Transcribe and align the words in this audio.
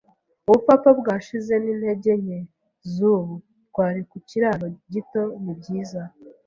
ubupfapfa 0.47 0.89
bwashize 0.99 1.53
n'intege 1.63 2.11
nke 2.21 2.39
zubu! 2.93 3.35
Twari 3.69 4.01
ku 4.09 4.17
kiraro 4.27 4.65
gito, 4.93 5.23
nibyiza 5.43 6.01